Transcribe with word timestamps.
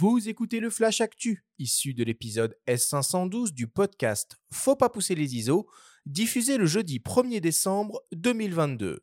Vous 0.00 0.28
écoutez 0.28 0.60
le 0.60 0.70
Flash 0.70 1.00
Actu, 1.00 1.44
issu 1.58 1.92
de 1.92 2.04
l'épisode 2.04 2.56
S512 2.68 3.52
du 3.52 3.66
podcast 3.66 4.36
Faut 4.52 4.76
pas 4.76 4.90
pousser 4.90 5.16
les 5.16 5.34
ISO, 5.34 5.68
diffusé 6.06 6.56
le 6.56 6.66
jeudi 6.66 7.00
1er 7.00 7.40
décembre 7.40 8.00
2022. 8.12 9.00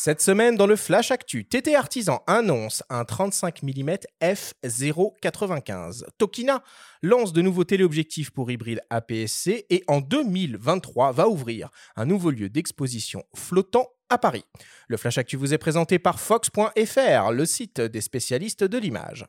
Cette 0.00 0.22
semaine, 0.22 0.54
dans 0.54 0.68
le 0.68 0.76
Flash 0.76 1.10
Actu, 1.10 1.44
TT 1.44 1.74
Artisan 1.74 2.22
annonce 2.28 2.84
un 2.88 3.04
35 3.04 3.64
mm 3.64 3.96
f0.95. 4.22 6.04
Tokina 6.18 6.62
lance 7.02 7.32
de 7.32 7.42
nouveaux 7.42 7.64
téléobjectifs 7.64 8.30
pour 8.30 8.48
hybride 8.48 8.80
APS-C 8.90 9.66
et 9.68 9.82
en 9.88 10.00
2023 10.00 11.10
va 11.10 11.28
ouvrir 11.28 11.70
un 11.96 12.06
nouveau 12.06 12.30
lieu 12.30 12.48
d'exposition 12.48 13.24
flottant 13.34 13.88
à 14.08 14.18
Paris. 14.18 14.44
Le 14.86 14.96
Flash 14.96 15.18
Actu 15.18 15.36
vous 15.36 15.52
est 15.52 15.58
présenté 15.58 15.98
par 15.98 16.20
Fox.fr, 16.20 17.32
le 17.32 17.44
site 17.44 17.80
des 17.80 18.00
spécialistes 18.00 18.62
de 18.62 18.78
l'image. 18.78 19.26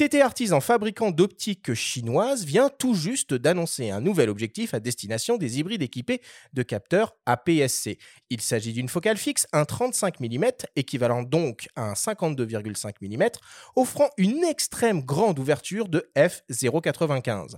TT 0.00 0.22
Artisan, 0.22 0.62
fabricant 0.62 1.10
d'optiques 1.10 1.74
chinoises, 1.74 2.46
vient 2.46 2.70
tout 2.70 2.94
juste 2.94 3.34
d'annoncer 3.34 3.90
un 3.90 4.00
nouvel 4.00 4.30
objectif 4.30 4.72
à 4.72 4.80
destination 4.80 5.36
des 5.36 5.58
hybrides 5.58 5.82
équipés 5.82 6.22
de 6.54 6.62
capteurs 6.62 7.14
APS-C. 7.26 7.98
Il 8.30 8.40
s'agit 8.40 8.72
d'une 8.72 8.88
focale 8.88 9.18
fixe, 9.18 9.46
un 9.52 9.66
35 9.66 10.20
mm, 10.20 10.46
équivalent 10.74 11.22
donc 11.22 11.68
à 11.76 11.82
un 11.82 11.92
52,5 11.92 12.94
mm, 13.02 13.28
offrant 13.76 14.08
une 14.16 14.42
extrême 14.42 15.02
grande 15.02 15.38
ouverture 15.38 15.86
de 15.86 16.10
f0,95. 16.16 17.56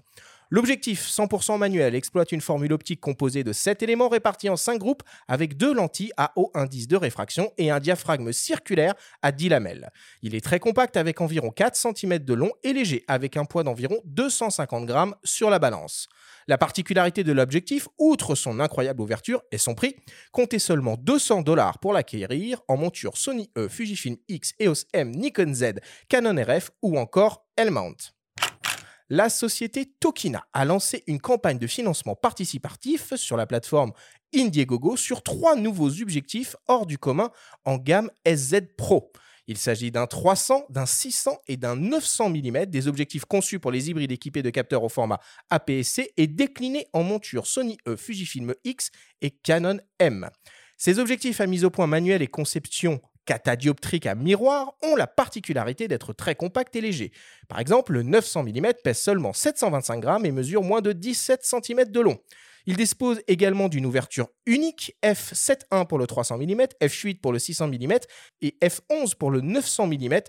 L'objectif 0.54 1.08
100% 1.08 1.56
manuel 1.56 1.94
exploite 1.94 2.30
une 2.30 2.42
formule 2.42 2.74
optique 2.74 3.00
composée 3.00 3.42
de 3.42 3.54
7 3.54 3.82
éléments 3.82 4.10
répartis 4.10 4.50
en 4.50 4.56
5 4.58 4.76
groupes 4.76 5.02
avec 5.26 5.56
deux 5.56 5.72
lentilles 5.72 6.12
à 6.18 6.32
haut 6.36 6.50
indice 6.52 6.86
de 6.86 6.96
réfraction 6.96 7.50
et 7.56 7.70
un 7.70 7.80
diaphragme 7.80 8.34
circulaire 8.34 8.92
à 9.22 9.32
10 9.32 9.48
lamelles. 9.48 9.88
Il 10.20 10.34
est 10.34 10.44
très 10.44 10.60
compact 10.60 10.98
avec 10.98 11.22
environ 11.22 11.48
4 11.48 11.74
cm 11.74 12.18
de 12.18 12.34
long 12.34 12.52
et 12.64 12.74
léger 12.74 13.02
avec 13.08 13.38
un 13.38 13.46
poids 13.46 13.62
d'environ 13.62 13.96
250 14.04 14.84
grammes 14.84 15.14
sur 15.24 15.48
la 15.48 15.58
balance. 15.58 16.06
La 16.46 16.58
particularité 16.58 17.24
de 17.24 17.32
l'objectif, 17.32 17.88
outre 17.96 18.34
son 18.34 18.60
incroyable 18.60 19.00
ouverture 19.00 19.40
et 19.52 19.58
son 19.58 19.74
prix, 19.74 19.96
comptez 20.32 20.58
seulement 20.58 20.98
200 20.98 21.40
dollars 21.40 21.78
pour 21.78 21.94
l'acquérir 21.94 22.60
en 22.68 22.76
monture 22.76 23.16
Sony 23.16 23.50
E, 23.56 23.68
Fujifilm 23.68 24.18
X, 24.28 24.52
EOS 24.60 24.84
M, 24.92 25.12
Nikon 25.12 25.54
Z, 25.54 25.76
Canon 26.10 26.36
RF 26.44 26.72
ou 26.82 26.98
encore 26.98 27.46
L-mount 27.56 28.12
la 29.12 29.28
société 29.28 29.84
Tokina 30.00 30.46
a 30.54 30.64
lancé 30.64 31.04
une 31.06 31.20
campagne 31.20 31.58
de 31.58 31.66
financement 31.66 32.16
participatif 32.16 33.14
sur 33.16 33.36
la 33.36 33.44
plateforme 33.44 33.92
Indiegogo 34.34 34.96
sur 34.96 35.22
trois 35.22 35.54
nouveaux 35.54 36.00
objectifs 36.00 36.56
hors 36.66 36.86
du 36.86 36.96
commun 36.96 37.30
en 37.66 37.76
gamme 37.76 38.10
SZ 38.26 38.62
Pro. 38.78 39.12
Il 39.48 39.58
s'agit 39.58 39.90
d'un 39.90 40.06
300, 40.06 40.64
d'un 40.70 40.86
600 40.86 41.42
et 41.46 41.58
d'un 41.58 41.76
900 41.76 42.30
mm, 42.30 42.64
des 42.64 42.88
objectifs 42.88 43.26
conçus 43.26 43.58
pour 43.58 43.70
les 43.70 43.90
hybrides 43.90 44.12
équipés 44.12 44.42
de 44.42 44.48
capteurs 44.48 44.82
au 44.82 44.88
format 44.88 45.20
APS-C 45.50 46.14
et 46.16 46.26
déclinés 46.26 46.86
en 46.94 47.02
monture 47.02 47.46
Sony 47.46 47.76
E, 47.86 47.96
Fujifilm 47.96 48.54
X 48.64 48.90
et 49.20 49.30
Canon 49.30 49.78
M. 49.98 50.30
Ces 50.78 50.98
objectifs 50.98 51.42
à 51.42 51.46
mise 51.46 51.66
au 51.66 51.70
point 51.70 51.86
manuel 51.86 52.22
et 52.22 52.28
conception 52.28 53.02
catadioptriques 53.24 54.06
à 54.06 54.14
miroir 54.14 54.74
ont 54.82 54.96
la 54.96 55.06
particularité 55.06 55.88
d'être 55.88 56.12
très 56.12 56.34
compacts 56.34 56.74
et 56.76 56.80
légers. 56.80 57.12
Par 57.48 57.60
exemple, 57.60 57.92
le 57.92 58.02
900 58.02 58.44
mm 58.44 58.72
pèse 58.84 58.98
seulement 58.98 59.32
725 59.32 60.00
grammes 60.00 60.26
et 60.26 60.32
mesure 60.32 60.62
moins 60.62 60.80
de 60.80 60.92
17 60.92 61.44
cm 61.44 61.84
de 61.90 62.00
long. 62.00 62.18
Il 62.66 62.76
dispose 62.76 63.20
également 63.26 63.68
d'une 63.68 63.86
ouverture 63.86 64.28
unique 64.46 64.96
f7.1 65.02 65.86
pour 65.86 65.98
le 65.98 66.06
300 66.06 66.38
mm, 66.38 66.62
f8 66.80 67.20
pour 67.20 67.32
le 67.32 67.38
600 67.38 67.68
mm 67.68 67.94
et 68.40 68.56
f11 68.62 69.16
pour 69.16 69.30
le 69.30 69.40
900 69.40 69.88
mm 69.88 70.20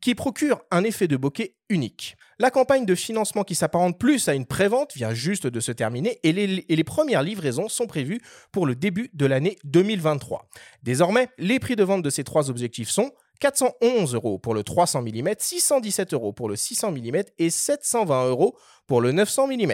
qui 0.00 0.14
procure 0.14 0.60
un 0.70 0.84
effet 0.84 1.08
de 1.08 1.16
bokeh 1.16 1.54
unique. 1.68 2.16
La 2.38 2.50
campagne 2.50 2.84
de 2.84 2.94
financement 2.94 3.44
qui 3.44 3.54
s'apparente 3.54 3.98
plus 3.98 4.28
à 4.28 4.34
une 4.34 4.46
prévente 4.46 4.94
vient 4.94 5.14
juste 5.14 5.46
de 5.46 5.60
se 5.60 5.72
terminer 5.72 6.18
et 6.22 6.32
les, 6.32 6.84
premières 6.84 7.22
livraisons 7.22 7.68
sont 7.68 7.86
prévues 7.86 8.20
pour 8.52 8.66
le 8.66 8.74
début 8.74 9.10
de 9.14 9.26
l'année 9.26 9.56
2023. 9.64 10.48
Désormais, 10.82 11.28
les 11.38 11.58
prix 11.58 11.76
de 11.76 11.84
vente 11.84 12.02
de 12.02 12.10
ces 12.10 12.24
trois 12.24 12.50
objectifs 12.50 12.90
sont 12.90 13.12
411 13.40 14.14
euros 14.14 14.38
pour 14.38 14.54
le 14.54 14.62
300 14.62 15.02
mm, 15.02 15.34
617 15.38 16.14
euros 16.14 16.32
pour 16.32 16.48
le 16.48 16.56
600 16.56 16.92
mm 16.92 17.22
et 17.38 17.50
720 17.50 18.28
euros 18.28 18.56
pour 18.86 19.00
le 19.00 19.12
900 19.12 19.48
mm. 19.48 19.72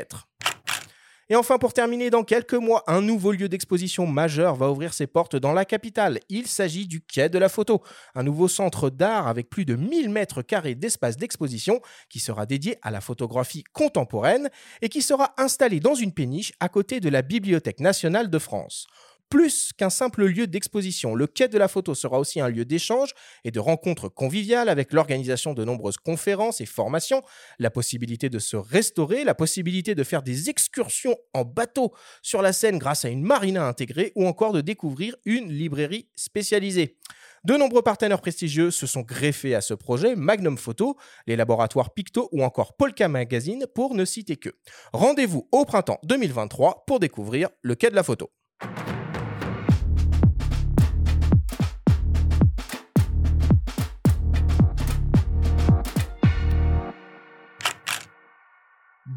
Et 1.29 1.37
enfin, 1.37 1.59
pour 1.59 1.73
terminer, 1.73 2.11
dans 2.11 2.25
quelques 2.25 2.55
mois, 2.55 2.83
un 2.87 3.01
nouveau 3.01 3.33
lieu 3.33 3.49
d'exposition 3.49 4.07
majeur 4.07 4.57
va 4.57 4.71
ouvrir 4.71 4.93
ses 4.93 5.07
portes 5.07 5.37
dans 5.37 5.53
la 5.53 5.65
capitale. 5.65 6.21
Il 6.29 6.47
s'agit 6.47 6.87
du 6.87 7.01
Quai 7.01 7.29
de 7.29 7.39
la 7.39 7.49
Photo, 7.49 7.83
un 8.15 8.23
nouveau 8.23 8.49
centre 8.49 8.91
d'art 8.91 9.29
avec 9.29 9.49
plus 9.49 9.65
de 9.65 9.77
1000 9.77 10.11
mètres 10.11 10.43
carrés 10.43 10.75
d'espace 10.75 11.17
d'exposition 11.17 11.81
qui 12.09 12.19
sera 12.19 12.45
dédié 12.45 12.77
à 12.83 12.91
la 12.91 13.01
photographie 13.01 13.65
contemporaine 13.73 14.51
et 14.81 14.89
qui 14.89 15.01
sera 15.01 15.33
installé 15.39 15.81
dans 15.81 15.95
une 15.95 16.13
péniche 16.13 16.53
à 16.61 16.69
côté 16.69 17.01
de 17.01 17.09
la 17.09 17.23
Bibliothèque 17.23 17.81
nationale 17.81 18.29
de 18.29 18.39
France 18.39 18.87
plus 19.33 19.73
qu'un 19.73 19.89
simple 19.89 20.27
lieu 20.27 20.47
d'exposition. 20.47 21.15
Le 21.15 21.27
quai 21.27 21.49
de 21.49 21.57
la 21.57 21.67
photo 21.67 21.95
sera 21.95 22.19
aussi 22.19 22.39
un 22.39 22.51
lieu 22.51 22.67
d'échange 22.67 23.15
et 23.45 23.51
de 23.51 23.61
rencontres 23.61 24.11
conviviales 24.11 24.69
avec 24.69 24.93
l'organisation 24.93 25.55
de 25.55 25.65
nombreuses 25.65 25.97
conférences 25.97 26.61
et 26.61 26.67
formations, 26.67 27.23
la 27.59 27.71
possibilité 27.71 28.29
de 28.29 28.39
se 28.39 28.59
restaurer, 28.59 29.25
la 29.25 29.35
possibilité 29.35 29.95
de 29.95 30.05
faire 30.05 30.23
des 30.23 30.51
excursions 30.51 31.17
en 31.33 31.47
bateau 31.47 31.95
sur 32.21 32.43
la 32.43 32.53
Seine 32.53 32.77
grâce 32.77 33.07
à 33.07 33.09
une 33.09 33.23
marina 33.23 33.67
intégrée 33.67 34.13
ou 34.17 34.27
encore 34.27 34.53
de 34.53 34.61
découvrir 34.61 35.17
une 35.25 35.51
librairie 35.51 36.11
spécialisée. 36.15 36.99
De 37.45 37.57
nombreux 37.57 37.81
partenaires 37.81 38.21
prestigieux 38.21 38.71
se 38.71 38.87
sont 38.87 39.01
greffés 39.01 39.55
à 39.55 39.63
ce 39.63 39.73
projet, 39.73 40.15
Magnum 40.15 40.59
Photo, 40.59 40.99
les 41.27 41.37
laboratoires 41.37 41.95
Picto 41.95 42.29
ou 42.33 42.45
encore 42.45 42.77
Polka 42.77 43.09
Magazine 43.09 43.65
pour 43.75 43.95
ne 43.95 44.05
citer 44.05 44.37
que. 44.37 44.51
Rendez-vous 44.93 45.49
au 45.53 45.65
printemps 45.65 46.01
2023 46.03 46.85
pour 46.87 47.01
découvrir 47.01 47.49
le 47.63 47.75
quai 47.77 47.89
de 47.89 47.97
la 47.97 48.03
photo. 48.03 48.31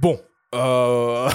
Bon. 0.06 0.22
Euh, 0.54 1.28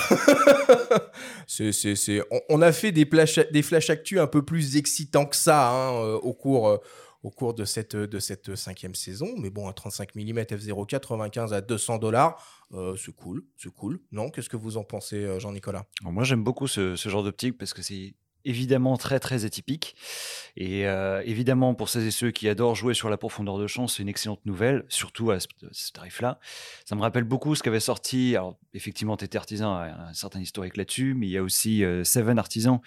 on, 2.48 2.62
a 2.62 2.70
fait 2.70 2.92
des, 2.92 3.04
des 3.04 3.62
flash 3.62 3.90
actu 3.90 4.20
un 4.20 4.28
peu 4.28 4.44
plus 4.44 4.76
excitants 4.76 5.26
que 5.26 5.34
ça 5.34 5.72
hein, 5.72 5.94
euh, 5.94 6.14
au 6.18 6.34
cours, 6.34 6.68
euh, 6.68 6.76
au 7.24 7.30
cours 7.30 7.52
de, 7.52 7.64
cette, 7.64 7.96
de 7.96 8.18
cette 8.20 8.54
cinquième 8.54 8.94
saison. 8.94 9.34
Mais 9.38 9.50
bon, 9.50 9.68
un 9.68 9.72
35 9.72 10.14
mm 10.14 10.38
f0.95 10.38 11.52
à 11.52 11.62
200 11.62 11.98
dollars, 11.98 12.64
c'est 12.96 13.16
cool, 13.16 13.42
c'est 13.56 13.74
cool. 13.74 13.98
Non 14.12 14.30
Qu'est-ce 14.30 14.48
que 14.48 14.56
vous 14.56 14.76
en 14.76 14.84
pensez, 14.84 15.40
Jean-Nicolas? 15.40 15.86
Moi, 16.02 16.22
j'aime 16.22 16.44
beaucoup 16.44 16.68
ce, 16.68 16.94
ce 16.94 17.08
genre 17.08 17.24
d'optique 17.24 17.58
parce 17.58 17.74
que 17.74 17.82
c'est 17.82 18.14
évidemment 18.44 18.96
très 18.96 19.20
très 19.20 19.44
atypique. 19.44 19.94
Et 20.56 20.86
euh, 20.86 21.22
évidemment, 21.24 21.74
pour 21.74 21.88
celles 21.88 22.06
et 22.06 22.10
ceux 22.10 22.30
qui 22.30 22.48
adorent 22.48 22.74
jouer 22.74 22.94
sur 22.94 23.08
la 23.08 23.16
profondeur 23.16 23.58
de 23.58 23.66
champ, 23.66 23.86
c'est 23.86 24.02
une 24.02 24.08
excellente 24.08 24.44
nouvelle, 24.44 24.84
surtout 24.88 25.30
à 25.30 25.38
ce, 25.40 25.46
tarif-là. 25.92 26.38
Ça 26.84 26.96
me 26.96 27.00
rappelle 27.00 27.24
beaucoup 27.24 27.54
ce 27.54 27.62
qu'avait 27.62 27.80
sorti, 27.80 28.34
alors 28.36 28.56
effectivement, 28.74 29.16
TT 29.16 29.36
Artisan 29.36 29.74
a 29.74 30.08
un 30.10 30.14
certain 30.14 30.40
historique 30.40 30.76
là-dessus, 30.76 31.14
mais 31.14 31.26
il 31.26 31.30
y 31.30 31.38
a 31.38 31.42
aussi 31.42 31.84
euh, 31.84 32.04
Seven 32.04 32.38
Artisan 32.38 32.82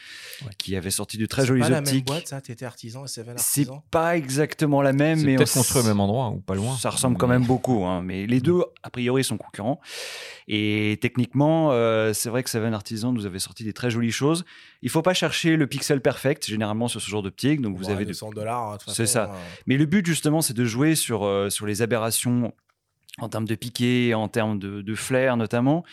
qui 0.58 0.76
avait 0.76 0.92
sorti 0.92 1.18
de 1.18 1.26
très 1.26 1.46
jolies 1.46 1.62
optiques. 1.62 1.76
C'est 1.76 1.84
pas 1.84 1.92
la 1.92 1.94
même 1.94 2.04
boîte, 2.04 2.28
ça, 2.28 2.42
TT 2.42 2.66
Artisan 2.66 3.06
et 3.06 3.08
Seven 3.08 3.38
Artisan? 3.38 3.76
C'est 3.84 3.92
pas 3.92 4.18
exactement 4.18 4.82
la 4.82 4.94
même, 4.94 5.22
mais. 5.24 5.36
peut-être 5.36 5.54
construit 5.54 5.82
au 5.82 5.86
même 5.86 6.00
endroit 6.00 6.30
ou 6.30 6.40
pas 6.40 6.56
loin. 6.56 6.76
Ça 6.78 6.90
ressemble 6.90 7.18
quand 7.18 7.28
même 7.28 7.46
beaucoup, 7.46 7.86
hein, 7.86 8.02
mais 8.02 8.28
les 8.28 8.40
deux, 8.40 8.62
a 8.84 8.90
priori, 8.90 9.24
sont 9.24 9.38
concurrents. 9.38 9.80
Et 10.48 11.00
techniquement, 11.02 11.72
euh, 11.72 12.14
c'est 12.14 12.30
vrai 12.30 12.44
que 12.44 12.50
Seven 12.50 12.74
Artisan 12.74 13.14
nous 13.14 13.26
avait 13.26 13.40
sorti 13.40 13.64
des 13.64 13.74
très 13.74 13.90
jolies 13.90 14.12
choses. 14.12 14.46
Il 14.84 14.90
faut 14.90 15.02
pas 15.02 15.14
chercher 15.14 15.56
le 15.56 15.66
pixel 15.66 16.02
perfect 16.02 16.46
généralement 16.46 16.90
sur 16.90 17.02
ce 17.02 17.10
genre 17.10 17.24
d'optique. 17.24 17.62
Donc 17.62 17.78
vous 17.78 17.90
avez 17.90 18.06
200 18.06 18.32
dollars. 18.32 18.74
Hein, 18.74 18.78
c'est 18.88 19.06
ça. 19.06 19.32
Euh. 19.32 19.38
Mais 19.66 19.78
le 19.78 19.86
but 19.86 20.06
justement, 20.06 20.42
c'est 20.42 20.54
de 20.54 20.66
jouer 20.66 20.96
sur 20.96 21.26
euh, 21.26 21.50
sur 21.50 21.66
les 21.66 21.82
aberrations 21.82 22.54
en 23.20 23.30
termes 23.30 23.46
de 23.46 23.54
piqué, 23.54 24.16
en 24.16 24.28
termes 24.28 24.58
de, 24.58 24.96
flair 24.96 25.38
notamment, 25.38 25.84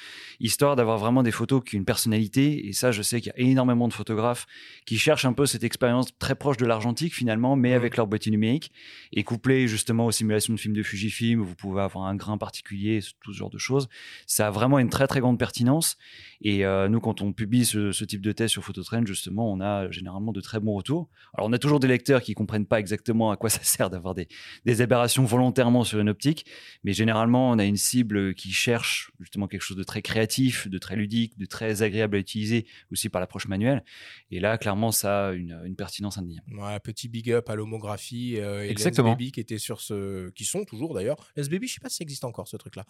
histoire 0.41 0.75
d'avoir 0.75 0.97
vraiment 0.97 1.23
des 1.23 1.31
photos 1.31 1.63
qui 1.63 1.77
ont 1.77 1.81
une 1.81 1.85
personnalité. 1.85 2.67
Et 2.67 2.73
ça, 2.73 2.93
je 2.93 3.03
sais 3.03 3.21
qu'il 3.21 3.33
y 3.37 3.43
a 3.43 3.47
énormément 3.47 3.89
de 3.89 3.93
photographes 3.93 4.47
qui 4.87 4.97
cherchent 4.97 5.27
un 5.27 5.35
peu 5.35 5.45
cette 5.45 5.63
expérience 5.63 6.17
très 6.19 6.35
proche 6.35 6.57
de 6.57 6.65
l'argentique 6.65 7.15
finalement, 7.15 7.57
mais 7.57 7.75
avec 7.75 7.99
leur 7.99 8.07
boîtier 8.07 8.33
numérique 8.33 8.73
et 9.13 9.23
couplé 9.23 9.69
justement 9.69 10.07
aux 10.07 10.13
simulations 10.13 10.55
de 10.55 10.59
films 10.59 10.75
de 10.75 10.83
Fujifilm, 10.83 11.43
où 11.43 11.45
vous 11.45 11.55
pouvez 11.55 11.83
avoir 11.83 12.07
un 12.07 12.15
grain 12.15 12.39
particulier, 12.39 13.01
tout 13.21 13.35
ce 13.35 13.39
genre 13.39 13.51
de 13.51 13.59
choses. 13.59 13.89
Ça 14.27 14.47
a 14.47 14.51
vraiment 14.51 14.79
une 14.79 14.89
très 14.89 15.07
très 15.07 15.21
grande 15.21 15.39
pertinence. 15.39 15.99
Et 16.41 16.65
euh, 16.65 16.89
nous, 16.89 17.01
quand 17.01 17.21
on 17.21 17.35
publie 17.35 17.67
ce, 17.67 18.05
type 18.05 18.23
de 18.23 18.33
test 18.33 18.53
sur 18.53 18.65
Phototrend, 18.65 19.05
justement, 19.05 19.53
on 19.53 19.61
a 19.61 19.91
généralement 19.91 20.33
de 20.33 20.41
très 20.41 20.59
bons 20.59 20.75
retours. 20.75 21.11
Alors, 21.35 21.51
on 21.51 21.53
a 21.53 21.59
toujours 21.59 21.81
des 21.81 21.89
lecteurs 21.89 22.23
qui 22.23 22.33
comprennent 22.33 22.65
pas 22.65 22.81
exactement 22.81 23.31
à 23.31 23.37
quoi 23.37 23.51
ça 23.51 23.63
sert 23.63 23.91
d'avoir 23.91 24.15
des, 24.15 24.27
des 24.65 24.81
aberrations 24.81 25.25
volontairement 25.25 25.85
sur 25.85 26.01
une 26.01 26.09
optique, 26.09 26.47
mais 26.83 26.95
généralement 26.95 27.10
généralement, 27.11 27.51
on 27.51 27.59
a 27.59 27.65
une 27.65 27.77
cible 27.77 28.35
qui 28.37 28.53
cherche 28.53 29.11
justement 29.19 29.49
quelque 29.49 29.63
chose 29.63 29.77
de 29.77 29.83
très 29.83 30.01
créatif, 30.01 30.69
de 30.69 30.79
très 30.79 30.95
ludique, 30.95 31.37
de 31.37 31.45
très 31.45 31.83
agréable 31.83 32.15
à 32.15 32.21
utiliser, 32.21 32.67
aussi 32.93 33.09
par 33.09 33.21
l'approche 33.21 33.49
manuelle. 33.49 33.83
Et 34.31 34.39
là, 34.39 34.59
clairement, 34.59 34.93
ça 34.93 35.29
a 35.29 35.33
une, 35.33 35.75
pertinence 35.77 36.19
indéniable. 36.19 36.55
Ouais, 36.57 36.79
petit 36.79 37.09
big 37.09 37.33
up 37.33 37.51
à 37.51 37.57
l'homographie 37.57 38.37
euh, 38.39 38.65
et 38.65 38.71
Exactement. 38.71 39.11
Baby 39.11 39.33
qui 39.33 39.41
étaient 39.41 39.59
sur 39.59 39.81
ce, 39.81 40.31
qui 40.31 40.45
sont 40.45 40.65
toujours 40.65 40.95
d'ailleurs. 40.95 41.17
SBB, 41.35 41.67
je 41.67 41.75
sais 41.75 41.81
pas 41.81 41.89
si 41.89 41.97
ça 41.97 42.03
existe 42.03 42.25
encore 42.25 42.47
ce 42.47 42.57
truc-là, 42.57 42.85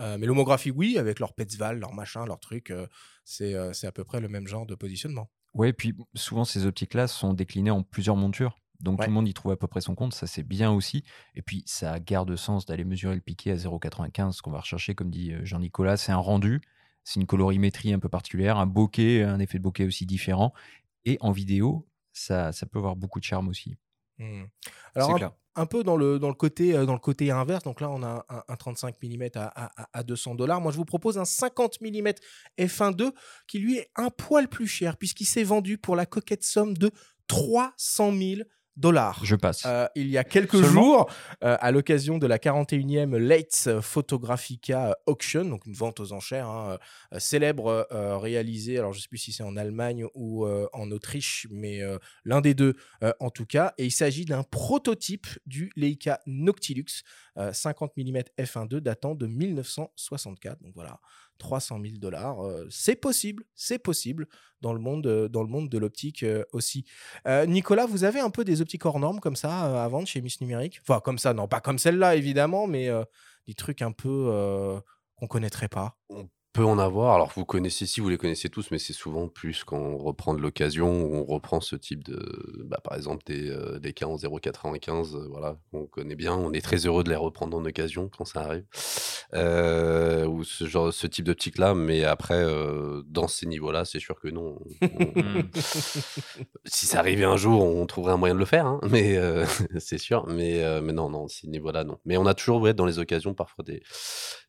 euh, 0.00 0.16
mais 0.18 0.26
l'homographie, 0.26 0.70
oui, 0.70 0.96
avec 0.96 1.20
leur 1.20 1.34
Petzval, 1.34 1.78
leur 1.78 1.92
machin, 1.92 2.24
leur 2.24 2.40
truc, 2.40 2.70
euh, 2.70 2.86
c'est 3.24 3.54
c'est 3.74 3.86
à 3.86 3.92
peu 3.92 4.04
près 4.04 4.20
le 4.20 4.28
même 4.28 4.46
genre 4.46 4.64
de 4.64 4.74
positionnement. 4.74 5.28
Ouais, 5.52 5.72
puis 5.72 5.94
souvent 6.14 6.44
ces 6.44 6.64
optiques-là 6.64 7.08
sont 7.08 7.34
déclinées 7.34 7.70
en 7.70 7.82
plusieurs 7.82 8.16
montures. 8.16 8.58
Donc 8.80 9.00
tout 9.00 9.06
le 9.06 9.12
monde 9.12 9.28
y 9.28 9.34
trouve 9.34 9.52
à 9.52 9.56
peu 9.56 9.66
près 9.66 9.80
son 9.80 9.94
compte, 9.94 10.14
ça 10.14 10.26
c'est 10.26 10.42
bien 10.42 10.70
aussi. 10.70 11.04
Et 11.34 11.42
puis 11.42 11.62
ça 11.66 11.98
garde 12.00 12.34
sens 12.36 12.66
d'aller 12.66 12.84
mesurer 12.84 13.14
le 13.14 13.20
piqué 13.20 13.52
à 13.52 13.56
0,95, 13.56 14.32
ce 14.32 14.42
qu'on 14.42 14.50
va 14.50 14.60
rechercher, 14.60 14.94
comme 14.94 15.10
dit 15.10 15.32
euh, 15.32 15.44
Jean-Nicolas, 15.44 15.96
c'est 15.96 16.12
un 16.12 16.16
rendu, 16.16 16.60
c'est 17.04 17.20
une 17.20 17.26
colorimétrie 17.26 17.92
un 17.92 17.98
peu 17.98 18.08
particulière, 18.08 18.58
un 18.58 18.66
bokeh, 18.66 19.22
un 19.22 19.38
effet 19.38 19.58
de 19.58 19.62
bokeh 19.62 19.86
aussi 19.86 20.06
différent. 20.06 20.52
Et 21.04 21.18
en 21.20 21.30
vidéo, 21.30 21.86
ça, 22.12 22.52
ça 22.52 22.66
peut 22.66 22.78
avoir 22.78 22.96
beaucoup 22.96 23.20
de 23.20 23.24
charme 23.24 23.48
aussi. 23.48 23.76
Mmh. 24.18 24.44
Alors 24.94 25.36
un, 25.58 25.66
peu 25.66 25.82
dans 25.82 25.96
le, 25.96 26.18
dans, 26.18 26.28
le 26.28 26.34
côté, 26.34 26.74
euh, 26.74 26.86
dans 26.86 26.92
le 26.92 26.98
côté 26.98 27.30
inverse, 27.30 27.64
donc 27.64 27.80
là 27.80 27.90
on 27.90 28.02
a 28.02 28.26
un, 28.48 28.56
35 28.56 28.96
mm 29.02 29.28
à, 29.36 29.70
à, 29.92 30.02
200 30.02 30.34
dollars. 30.34 30.60
Moi 30.60 30.72
je 30.72 30.76
vous 30.76 30.84
propose 30.84 31.18
un 31.18 31.24
50 31.24 31.80
mm 31.80 32.08
f1.2 32.58 33.12
qui 33.46 33.58
lui 33.58 33.76
est 33.76 33.90
un 33.96 34.10
poil 34.10 34.48
plus 34.48 34.66
cher 34.66 34.96
puisqu'il 34.96 35.26
s'est 35.26 35.44
vendu 35.44 35.78
pour 35.78 35.96
la 35.96 36.06
coquette 36.06 36.44
somme 36.44 36.76
de 36.76 36.90
300 37.26 38.12
000 38.12 38.40
dollars. 38.76 39.24
Je 39.24 39.36
passe. 39.36 39.62
Euh, 39.66 39.86
il 39.94 40.08
y 40.08 40.18
a 40.18 40.24
quelques 40.24 40.62
jours, 40.62 41.10
euh, 41.42 41.56
à 41.60 41.70
l'occasion 41.70 42.18
de 42.18 42.26
la 42.26 42.38
41e 42.38 43.16
Leitz 43.16 43.68
Photographica 43.80 44.96
Auction, 45.06 45.44
donc 45.44 45.66
une 45.66 45.74
vente 45.74 46.00
aux 46.00 46.12
enchères 46.12 46.48
hein, 46.48 46.78
euh, 47.12 47.18
célèbre 47.18 47.86
réalisée, 47.90 48.78
alors 48.78 48.92
je 48.92 48.98
ne 48.98 49.02
sais 49.02 49.08
plus 49.08 49.18
si 49.18 49.32
c'est 49.32 49.42
en 49.42 49.56
Allemagne 49.56 50.06
ou 50.14 50.46
en 50.46 50.90
Autriche, 50.90 51.46
mais 51.50 51.80
l'un 52.24 52.40
des 52.40 52.54
deux 52.54 52.74
en 53.20 53.30
tout 53.30 53.46
cas. 53.46 53.72
Et 53.78 53.86
il 53.86 53.90
s'agit 53.90 54.24
d'un 54.24 54.42
prototype 54.42 55.26
du 55.46 55.70
Leica 55.76 56.20
Noctilux 56.26 57.02
50 57.52 57.96
mm 57.96 58.18
f1.2 58.38 58.78
datant 58.78 59.14
de 59.14 59.26
1964. 59.26 60.62
Donc 60.62 60.72
voilà, 60.74 61.00
300 61.38 61.80
000 61.82 61.94
dollars. 61.98 62.38
c'est 62.70 62.96
possible, 62.96 63.44
c'est 63.54 63.78
possible 63.78 64.26
dans 64.60 64.72
le 64.72 64.80
monde, 64.80 65.28
dans 65.30 65.42
le 65.42 65.48
monde 65.48 65.68
de 65.68 65.78
l'optique 65.78 66.24
aussi. 66.52 66.84
Nicolas, 67.46 67.86
vous 67.86 68.04
avez 68.04 68.20
un 68.20 68.30
peu 68.30 68.44
des 68.44 68.60
optiques 68.60 68.86
hors 68.86 68.98
normes 68.98 69.20
comme 69.20 69.36
ça 69.36 69.84
à 69.84 69.88
vendre 69.88 70.08
chez 70.08 70.20
Miss 70.20 70.40
Numérique? 70.40 70.80
Enfin, 70.82 71.00
comme 71.00 71.18
ça, 71.18 71.34
non, 71.34 71.48
pas 71.48 71.60
comme 71.60 71.78
celle-là 71.78 72.16
évidemment, 72.16 72.66
mais 72.66 72.88
des 73.46 73.54
trucs 73.54 73.82
un 73.82 73.92
peu 73.92 74.80
qu'on 75.16 75.26
connaîtrait 75.26 75.68
pas 75.68 75.98
peut 76.56 76.64
en 76.64 76.78
avoir. 76.78 77.14
Alors, 77.14 77.32
vous 77.36 77.44
connaissez, 77.44 77.84
si 77.84 78.00
vous 78.00 78.08
les 78.08 78.16
connaissez 78.16 78.48
tous, 78.48 78.70
mais 78.70 78.78
c'est 78.78 78.94
souvent 78.94 79.28
plus 79.28 79.62
quand 79.62 79.76
on 79.76 79.98
reprend 79.98 80.32
de 80.32 80.40
l'occasion, 80.40 80.88
on 80.88 81.24
reprend 81.24 81.60
ce 81.60 81.76
type 81.76 82.02
de, 82.02 82.64
bah, 82.64 82.80
par 82.82 82.96
exemple, 82.96 83.22
des, 83.26 83.50
euh, 83.50 83.78
des 83.78 83.92
cas 83.92 84.06
en 84.06 84.16
0,95, 84.16 85.14
euh, 85.14 85.28
voilà, 85.28 85.58
on 85.74 85.84
connaît 85.84 86.16
bien. 86.16 86.34
On 86.34 86.52
est 86.52 86.62
très 86.62 86.86
heureux 86.86 87.04
de 87.04 87.10
les 87.10 87.16
reprendre 87.16 87.56
en 87.58 87.64
occasion 87.66 88.08
quand 88.08 88.24
ça 88.24 88.40
arrive. 88.40 88.64
Euh, 89.34 90.26
ou 90.26 90.44
ce 90.44 90.66
genre, 90.66 90.92
ce 90.92 91.06
type 91.06 91.24
d'optique-là, 91.24 91.74
mais 91.74 92.04
après, 92.04 92.44
dans 93.06 93.28
ces 93.28 93.46
niveaux-là, 93.46 93.84
c'est 93.84 93.98
sûr 93.98 94.18
que 94.20 94.28
non. 94.28 94.58
si 96.64 96.86
ça 96.86 97.00
arrivait 97.00 97.24
un 97.24 97.36
jour, 97.36 97.62
on 97.62 97.84
trouverait 97.86 98.12
un 98.12 98.16
moyen 98.16 98.34
de 98.34 98.40
le 98.40 98.44
faire, 98.44 98.66
hein, 98.66 98.80
mais 98.90 99.18
c'est 99.78 99.98
sûr. 99.98 100.26
Mais, 100.28 100.80
mais 100.80 100.92
non, 100.92 101.10
non, 101.10 101.28
ces 101.28 101.48
niveaux-là, 101.48 101.84
non. 101.84 101.98
Mais 102.04 102.16
on 102.16 102.26
a 102.26 102.34
toujours, 102.34 102.60
ouais, 102.60 102.74
dans 102.74 102.86
les 102.86 102.98
occasions, 102.98 103.34
parfois 103.34 103.64
des, 103.64 103.82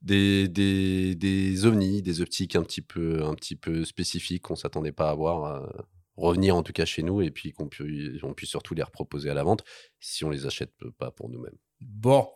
des, 0.02 0.48
des, 0.48 1.16
des 1.16 1.66
ovnis 1.66 2.02
des 2.02 2.22
optiques 2.22 2.56
un 2.56 2.64
petit 2.64 2.82
peu, 2.82 3.24
un 3.24 3.34
petit 3.34 3.56
peu 3.56 3.86
spécifiques 3.86 4.44
qu'on 4.44 4.56
s'attendait 4.56 4.92
pas 4.92 5.10
à 5.10 5.16
voir 5.16 5.46
euh, 5.46 5.68
revenir 6.16 6.56
en 6.56 6.64
tout 6.64 6.74
cas 6.74 6.86
chez 6.86 7.04
nous 7.04 7.22
et 7.22 7.32
puis 7.32 7.54
qu'on 7.54 7.68
puisse, 7.68 8.24
on 8.24 8.34
puisse 8.34 8.50
surtout 8.50 8.74
les 8.74 8.84
reproposer 8.84 9.30
à 9.30 9.34
la 9.34 9.44
vente 9.44 9.64
si 10.00 10.24
on 10.26 10.30
les 10.30 10.46
achète 10.46 10.74
pas 10.98 11.12
pour 11.12 11.30
nous-mêmes. 11.30 11.58
Bon, 11.82 12.28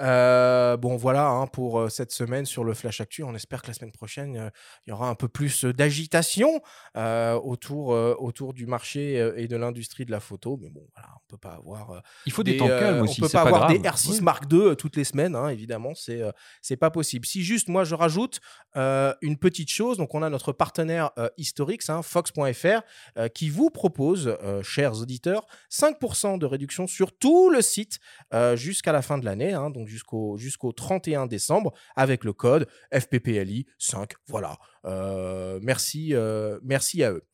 euh, 0.00 0.76
bon, 0.76 0.96
voilà 0.96 1.28
hein, 1.28 1.46
pour 1.46 1.78
euh, 1.78 1.88
cette 1.88 2.12
semaine 2.12 2.46
sur 2.46 2.64
le 2.64 2.74
Flash 2.74 3.00
Actu. 3.00 3.22
On 3.22 3.34
espère 3.34 3.62
que 3.62 3.68
la 3.68 3.74
semaine 3.74 3.92
prochaine, 3.92 4.36
euh, 4.36 4.50
il 4.86 4.90
y 4.90 4.92
aura 4.92 5.08
un 5.08 5.14
peu 5.14 5.28
plus 5.28 5.64
d'agitation 5.64 6.60
autour, 6.94 7.88
autour 7.88 8.54
du 8.54 8.66
marché 8.66 9.14
et 9.36 9.48
de 9.48 9.56
l'industrie 9.56 10.04
de 10.04 10.10
la 10.10 10.20
photo. 10.20 10.58
Mais 10.60 10.70
bon, 10.70 10.86
voilà, 10.94 11.13
peut 11.34 11.48
pas 11.48 11.54
avoir. 11.54 12.02
il 12.26 12.32
faut 12.32 12.42
des, 12.42 12.56
temps 12.56 12.66
calmes 12.66 13.02
aussi. 13.02 13.22
On 13.22 13.26
peut 13.26 13.32
pas, 13.32 13.42
avoir 13.42 13.66
des 13.68 13.78
R6 13.78 14.22
Mark 14.22 14.44
II 14.52 14.76
toutes 14.76 14.96
les 14.96 15.04
semaines, 15.04 15.34
hein, 15.34 15.48
évidemment. 15.48 15.94
C'est 15.94 16.22
c'est 16.62 16.76
pas 16.76 16.90
possible. 16.90 17.26
Si 17.26 17.42
juste, 17.42 17.68
moi, 17.68 17.84
je 17.84 17.94
rajoute 17.94 18.40
une 18.74 19.36
petite 19.38 19.70
chose. 19.70 19.96
Donc, 19.96 20.14
on 20.14 20.22
a 20.22 20.30
notre 20.30 20.52
partenaire 20.52 21.10
historique, 21.36 21.82
hein, 21.88 22.02
Fox.fr, 22.02 22.82
qui 23.34 23.48
vous 23.48 23.70
propose, 23.70 24.36
chers 24.62 25.00
auditeurs, 25.00 25.46
5% 25.70 26.38
de 26.38 26.46
réduction 26.46 26.86
sur 26.86 27.16
tout 27.16 27.50
le 27.50 27.62
site 27.62 27.98
jusqu'à 28.54 28.92
la 28.92 29.02
fin 29.02 29.18
de 29.18 29.24
l'année. 29.24 29.52
donc, 29.52 29.88
jusqu'au 29.88 30.36
jusqu'au 30.36 30.72
31 30.72 31.26
décembre 31.26 31.72
avec 31.96 32.24
le 32.24 32.32
code 32.32 32.68
FPPLI 32.92 33.66
5. 33.78 34.12
Voilà. 34.28 34.58
Euh, 34.84 35.58
merci, 35.62 36.14
euh, 36.14 36.58
merci 36.62 37.02
à 37.02 37.12
eux. 37.12 37.24